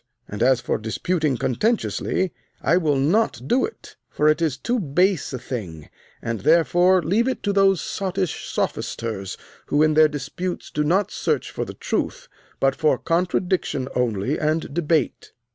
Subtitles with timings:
[0.27, 5.31] And, as for disputing contentiously, I will not do it, for it is too base
[5.31, 5.91] a thing,
[6.23, 9.37] and therefore leave it to those sottish sophisters
[9.67, 12.27] who in their disputes do not search for the truth,
[12.59, 15.33] but for contradiction only and debate.